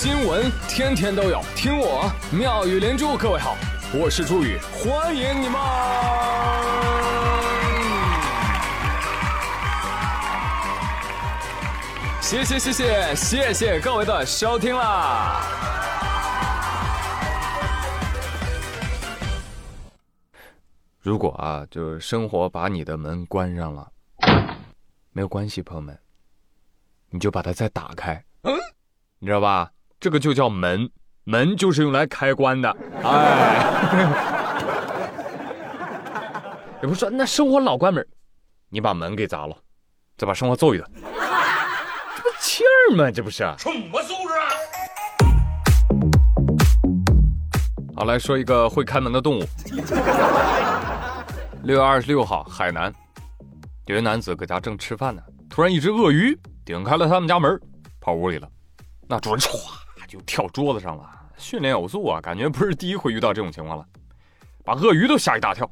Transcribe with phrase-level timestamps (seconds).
[0.00, 3.16] 新闻天天都有，听我妙语连珠。
[3.16, 3.56] 各位好，
[3.92, 5.60] 我是朱宇，欢迎你们！
[12.20, 15.42] 谢谢谢谢谢谢各位的收听啦！
[21.00, 23.90] 如果啊，就是生活把你的门关上了，
[25.10, 25.98] 没有关系，朋友们，
[27.10, 28.56] 你就把它再打开，嗯，
[29.18, 29.72] 你知道吧？
[30.00, 30.88] 这个就叫门，
[31.24, 33.64] 门就是用来开关的，哎。
[36.80, 38.06] 也不是说那生活老关门，
[38.68, 39.56] 你把门给砸了，
[40.16, 43.10] 再把生活揍一顿，这不气儿吗？
[43.10, 43.38] 这不是？
[43.58, 44.46] 什么素质啊！
[47.96, 49.44] 好，来说一个会开门的动物。
[51.64, 52.94] 六月二十六号，海南
[53.86, 55.20] 有一男子搁家正吃饭呢，
[55.50, 57.60] 突然一只鳄鱼顶开了他们家门，
[58.00, 58.48] 跑屋里了。
[59.08, 59.50] 那主人歘
[60.08, 63.84] 就跳桌子上了，训练有素啊，感觉不是第一回遇到这种情况了，
[64.64, 65.70] 把鳄鱼都吓一大跳。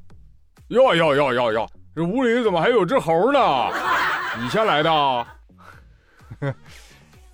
[0.68, 3.40] 哟哟哟哟哟，这屋里怎么还有只猴呢？
[4.38, 5.26] 你先来的？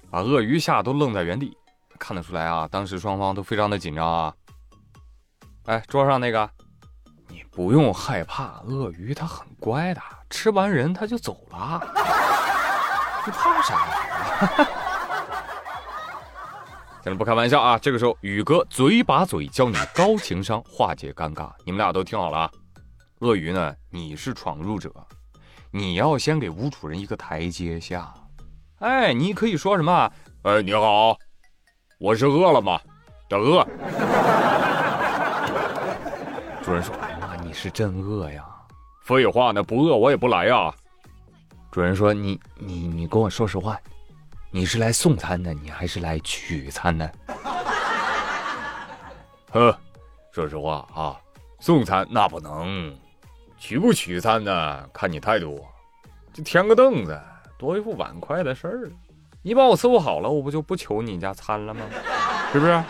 [0.09, 1.57] 把鳄鱼吓都愣在原地。
[1.99, 4.35] 看得出来啊，当时双方都非常的紧张啊。
[5.67, 6.49] 哎，桌上那个。
[7.29, 11.81] 你不用害怕，鳄鱼它很乖的，吃完人它就走了。
[13.25, 14.69] 你怕啥呀？
[17.03, 17.79] 行了，不开玩笑啊。
[17.79, 22.51] 这个时候，宇哥嘴把嘴教你高情商化解尴尬，你们俩都听好了啊。
[23.21, 24.93] 鳄鱼呢，你是闯入者，
[25.71, 28.13] 你要先给屋主人一个台阶下。
[28.79, 30.11] 哎，你可以说什么？
[30.43, 31.17] 哎，你好，
[31.99, 32.81] 我是饿了吗？
[33.29, 33.67] 的饿。
[36.63, 36.95] 主人说。
[37.45, 38.47] 你是真饿呀！
[39.03, 40.73] 废话，呢不饿我也不来呀。
[41.71, 43.79] 主人说：“你你你跟我说实话，
[44.55, 47.11] 你是来送餐的，你还是来取餐的？”
[49.51, 49.75] 呵，
[50.31, 51.17] 说实话啊，
[51.59, 52.95] 送餐那不能，
[53.59, 54.87] 取不取餐呢？
[54.93, 55.65] 看你态度，
[56.35, 57.19] 就添个凳子，
[57.59, 58.91] 多一副碗筷的事儿。
[59.41, 61.81] 你把我伺候好了，我不就不求你家餐了吗？
[62.53, 62.83] 是不是？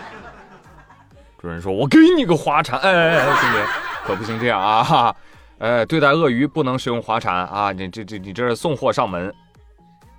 [1.39, 3.59] 主人说：“我给你个花铲，哎哎哎，兄弟。”
[4.05, 4.83] 可不行这样啊！
[4.83, 5.15] 哈，
[5.59, 7.71] 哎，对待鳄鱼不能使用滑铲啊！
[7.71, 9.33] 你这这你这是送货上门，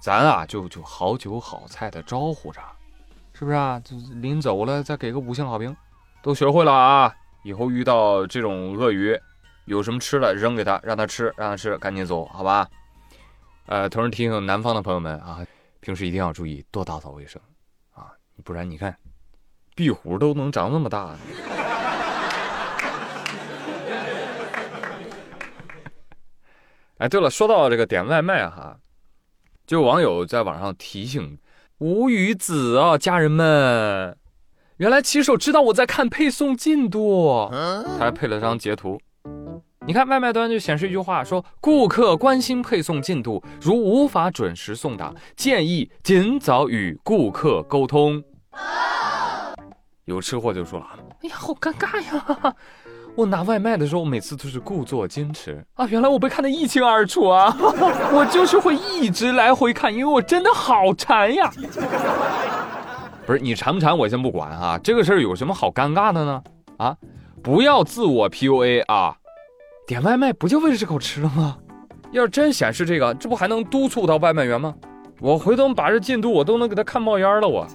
[0.03, 2.59] 咱啊就就好酒好菜的招呼着，
[3.33, 3.79] 是不是啊？
[3.85, 5.73] 就临走了再给个五星好评，
[6.21, 7.15] 都学会了啊！
[7.45, 9.17] 以后遇到这种鳄鱼，
[9.63, 12.67] 有什么吃的扔给他，让他吃，让他吃，赶紧走，好吧？
[13.67, 15.39] 呃，同时提醒南方的朋友们啊，
[15.79, 17.41] 平时一定要注意多打扫卫生
[17.93, 18.11] 啊，
[18.43, 18.93] 不然你看，
[19.73, 21.15] 壁虎都能长那么大。
[26.97, 28.77] 哎，对了，说到这个点外卖哈，
[29.65, 31.37] 就网友在网上提醒
[31.77, 34.17] 吴宇子啊，家人们，
[34.77, 38.99] 原来骑手知道我在看配送进度，他还配了张截图。
[39.85, 48.21] 你看外卖端就显示一句话，说顾客关心配送进度，如无法准时送达，建议尽早与顾客沟通。
[50.05, 50.87] 有吃货就说了，
[51.21, 52.55] 哎呀，好尴尬呀。
[53.15, 55.85] 我拿外卖的时候，我每次都是故作矜持啊！
[55.87, 57.55] 原来我被看得一清二楚啊！
[58.11, 61.51] 我就是会一直来回看，因为我真的好馋呀！
[63.25, 66.41] 不是你馋不馋，我先不管啊，这个事儿有什么好尴尬的呢？
[66.77, 66.97] 啊，
[67.43, 69.15] 不要自我 PUA 啊！
[69.85, 71.57] 点外卖不就为了这口吃了吗？
[72.11, 74.73] 要是真显示这个，这不还能督促到外卖员吗？
[75.19, 77.65] 我回头把这进度我都能给他看冒烟了我。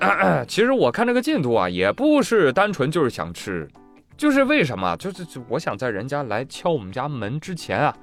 [0.46, 3.68] 其实我看这个进度啊，也不是单纯就是想吃，
[4.16, 4.96] 就是为什么？
[4.96, 7.96] 就是就我想在人家来敲我们家门之前啊，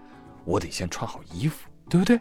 [0.44, 2.20] 我得先穿好衣服，对不对？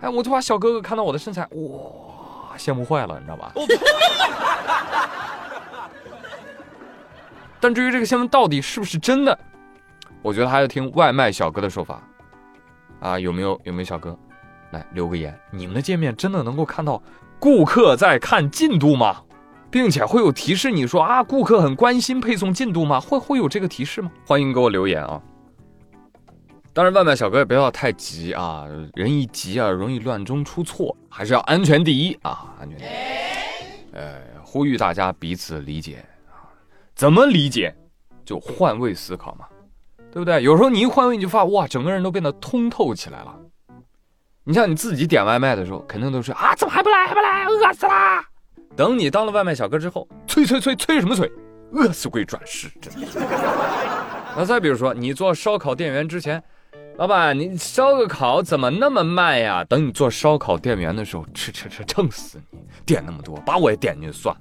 [0.00, 3.52] 哎，我就怕小哥哥看到我的身材，哇，羡慕坏了，你知道吧？
[7.60, 9.38] 但至于这个新闻到底是不是真的，
[10.20, 12.02] 我觉得还要听外卖小哥的说法。
[13.00, 14.16] 啊，有没有有没有小哥
[14.72, 15.38] 来留个言？
[15.50, 17.00] 你们的界面真的能够看到？
[17.38, 19.22] 顾客在看进度吗？
[19.70, 23.00] 并且会有提示你说啊，顾客很关心配送进度吗？
[23.00, 24.10] 会会有这个提示吗？
[24.26, 25.20] 欢迎给我留言啊！
[26.74, 32.54] 当然，外卖小哥也不要太急啊，人一急啊，容易乱中出错，还是要安全第一啊！
[32.60, 32.88] 安全第一。
[33.92, 36.48] 呃，呼吁大家彼此理解啊，
[36.94, 37.74] 怎么理解？
[38.24, 39.46] 就换位思考嘛，
[40.12, 40.42] 对不对？
[40.42, 43.38] 有时候你一换位，你就发哇，整个人都变得通透起来了。
[44.44, 47.06] 你像你自己点外卖的时候，肯定都是啊，怎么还不来？
[47.06, 47.44] 还不来？
[47.46, 48.24] 饿死啦！
[48.74, 51.30] 等你当了外卖小哥之后，催催催催什么催？
[51.72, 53.06] 饿死鬼转世，真的。
[54.36, 56.42] 那再比如说，你做烧烤店员之前，
[56.96, 59.62] 老板，你烧个烤怎么那么慢呀？
[59.62, 62.58] 等你做烧烤店员的时候，吃吃吃，撑死你！
[62.84, 64.40] 点那么多，把我也点进去算了。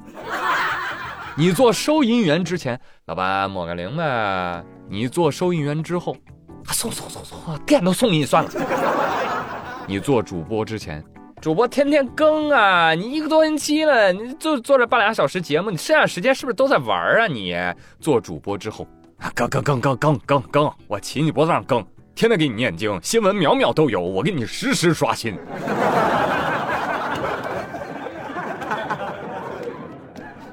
[1.36, 4.64] 你做收银员之前，老板抹个零呗。
[4.90, 6.18] 你做收银员之后，
[6.66, 8.50] 送送送送，店都送给你算了。
[9.88, 11.04] 你做主播之前，
[11.42, 17.28] 主播天天更啊，你一个多星期了，你就做这半俩小时节目，你剩下时间是不是都在玩啊？
[17.28, 17.56] 你
[18.00, 18.88] 做主播之后，
[19.36, 21.86] 更更更更更更更，我骑你脖子上更。
[22.14, 25.34] 天天给你念经，新闻秒秒都有，我给你实时刷新。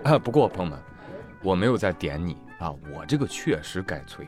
[0.04, 0.78] 啊，不过朋友们，
[1.42, 4.26] 我没有在点你啊，我这个确实该催，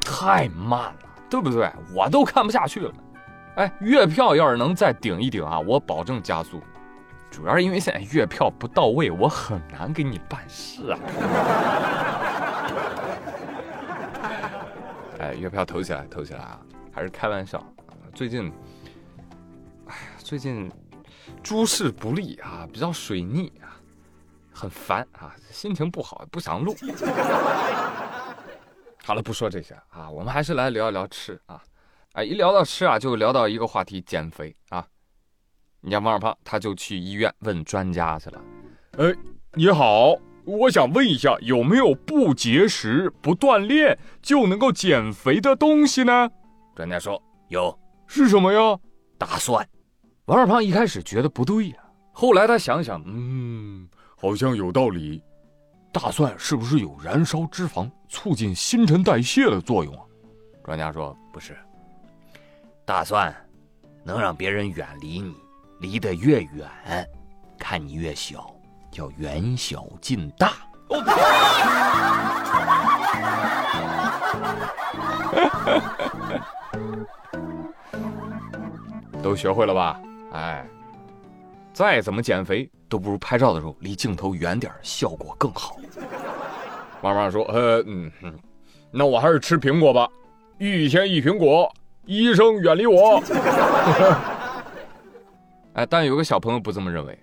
[0.00, 0.94] 太慢了，
[1.30, 1.70] 对不对？
[1.94, 2.92] 我都看不下去了。
[3.56, 6.62] 哎，月票要是能再顶一顶啊，我保证加速。
[7.30, 10.98] 主要是因为现在月票不到位，我很难给你办事啊。
[15.18, 16.60] 哎，月票投起来，投起来啊！
[16.92, 17.62] 还是开玩笑。
[18.14, 18.52] 最近，
[19.86, 20.70] 哎呀，最近
[21.42, 23.80] 诸事不利啊，比较水逆啊，
[24.52, 26.76] 很烦啊，心情不好，不想录。
[29.02, 31.62] 好了，不说这些啊，我们还是来聊一聊吃啊。
[32.16, 34.86] 哎，一聊到吃啊，就聊到一个话题，减肥啊。
[35.82, 38.42] 你家王二胖他就去医院问专家去了。
[38.96, 39.14] 哎，
[39.52, 40.16] 你好。
[40.46, 46.30] 我想问一下，有没有不节食、不锻炼就能够减肥的东西呢？
[46.74, 48.78] 专家说有，是什么呀？
[49.18, 49.68] 大蒜。
[50.24, 51.76] 王二胖一开始觉得不对呀，
[52.12, 53.86] 后来他想想，嗯，
[54.16, 55.22] 好像有道理。
[55.92, 60.00] 大蒜是不是有燃烧脂肪、促进新陈代谢的作用啊？
[60.64, 61.54] 专家说不是，
[62.86, 63.34] 大蒜
[64.04, 65.34] 能让别人远离你，
[65.80, 66.70] 离得越远，
[67.58, 68.54] 看你越小。
[68.92, 70.52] 叫远小近大，
[79.20, 80.00] 都学会了吧？
[80.32, 80.64] 哎，
[81.74, 85.76] 再怎么减肥都不如拍照的时候离镜头远点，效果更好。
[87.02, 88.10] 妈妈说：“呃，嗯，
[88.90, 90.08] 那我还是吃苹果吧，
[90.58, 91.70] 一天一苹果，
[92.06, 93.22] 医生远离我。
[95.74, 97.18] ”哎，但有个小朋友不这么认为。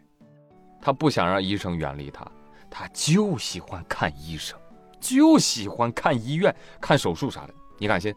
[0.79, 2.29] 他不想让医生远离他，
[2.69, 4.59] 他就喜欢看医生，
[4.99, 7.53] 就喜欢看医院、看手术啥的。
[7.77, 8.13] 你敢信？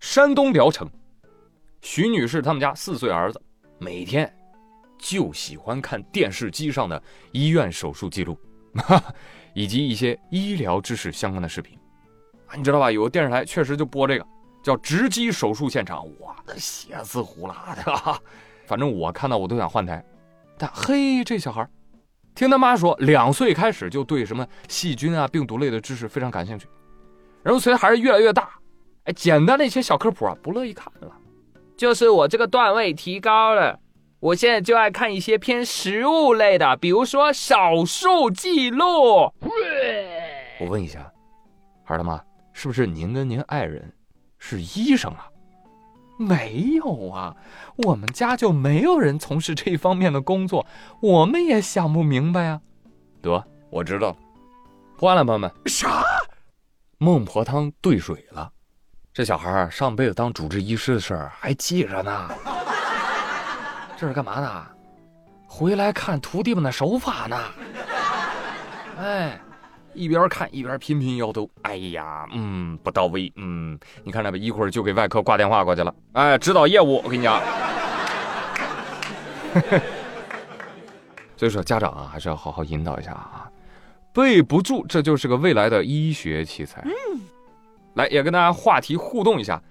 [0.00, 0.90] 山东聊城，
[1.82, 3.40] 徐女士他们家四岁儿子
[3.78, 4.34] 每天
[4.98, 7.02] 就喜欢看电视机上的
[7.32, 8.38] 医院手术记录，
[9.54, 11.78] 以及一些医疗知识相关的视频。
[12.46, 12.90] 啊你知道吧？
[12.90, 14.26] 有个电视台确实就播这个，
[14.66, 18.20] 叫直击手术现场，我的血丝呼啦的，
[18.66, 20.04] 反正我看到我都想换台。
[20.58, 21.64] 但嘿，这小孩
[22.34, 26.66] 听他妈说，两岁开始就对什么细菌啊、病毒类的知识非常感兴趣，
[27.44, 28.58] 然后随着孩子越来越大，
[29.04, 31.12] 哎，简单的一些小科普啊，不乐意看了。
[31.76, 33.78] 就是我这个段位提高了，
[34.18, 37.54] 我现在就爱看一些偏食物类的，比如说手
[37.86, 39.32] 术记录。
[40.58, 41.08] 我问一下，
[41.84, 42.20] 孩他妈，
[42.52, 43.92] 是不是您跟您爱人
[44.48, 45.26] 是医生啊？
[46.16, 47.34] 没有啊，
[47.78, 50.64] 我们家就没有人从事这方面的工作，
[51.00, 52.60] 我们也想不明白呀。
[53.20, 54.16] 得，我知道，
[54.96, 55.50] 换了朋友们。
[55.66, 56.04] 啥？
[56.98, 58.48] 孟婆汤兑水了。
[59.12, 62.30] 这小孩上辈子当主治医师的事儿还记着呢。
[63.96, 64.66] 这是干嘛呢？
[65.48, 67.36] 回来看徒弟们的手法呢。
[68.98, 69.40] 哎。
[69.96, 77.40] 一边看一边频频摇头，哎呀，嗯，不到位，嗯，你看着吧，一会儿就给外科挂电话过去了，哎，指导业务，我跟你讲。
[81.36, 83.50] 所以说，家长啊，还是要好好引导一下啊，
[84.12, 86.80] 备不住，这就是个未来的医学奇才。
[86.82, 86.90] 嗯，
[87.94, 89.62] 来，也跟大家话题互动一下，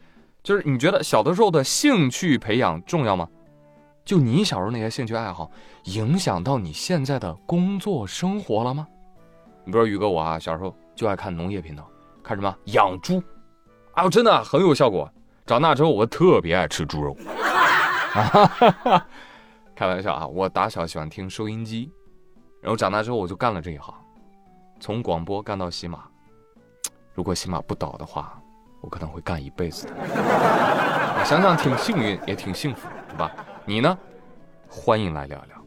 [0.43, 3.27] 就是你觉得小的时候的兴趣培养重要吗？
[4.03, 5.49] 就你小时候那些兴趣爱好，
[5.85, 8.87] 影响到你现在的工作生活了吗？
[9.65, 11.89] 你比如宇哥我啊，小时候就爱看农业频道，
[12.21, 13.21] 看什么养猪，
[13.93, 15.11] 啊，真的很有效果。
[15.45, 17.15] 长大之后我特别爱吃猪肉，
[18.11, 19.07] 哈哈哈
[19.75, 21.91] 开玩笑啊，我打小喜欢听收音机，
[22.61, 23.93] 然后长大之后我就干了这一行，
[24.79, 26.03] 从广播干到喜马。
[27.15, 28.39] 如果喜马不倒的话，
[28.81, 29.93] 我可能会干一辈子的。
[31.25, 33.31] 想想挺幸运，也挺幸福，对吧？
[33.65, 33.97] 你呢？
[34.67, 35.64] 欢迎来聊聊。